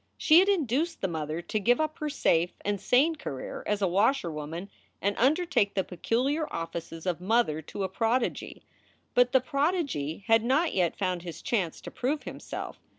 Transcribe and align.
She 0.17 0.39
had 0.39 0.49
induced 0.49 1.01
the 1.01 1.07
mother 1.07 1.43
to 1.43 1.59
give 1.59 1.79
up 1.79 1.99
her 1.99 2.09
safe 2.09 2.55
and 2.65 2.81
sane 2.81 3.15
career 3.15 3.63
as 3.67 3.83
a 3.83 3.87
washerwoman 3.87 4.71
and 4.99 5.15
undertake 5.19 5.75
the 5.75 5.83
peculiar 5.83 6.51
offices 6.51 7.05
of 7.05 7.21
mother 7.21 7.61
to 7.61 7.83
a 7.83 7.87
prodigy. 7.87 8.63
But 9.13 9.31
the 9.31 9.41
prodigy 9.41 10.23
had 10.25 10.43
not 10.43 10.73
yet 10.73 10.97
found 10.97 11.21
his 11.21 11.43
chance 11.43 11.79
to 11.81 11.91
prove 11.91 12.23
himself. 12.23 12.79